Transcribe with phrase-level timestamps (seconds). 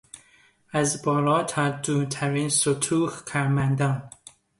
[0.71, 4.09] از بالا تا دون ترین سطوح کارمندان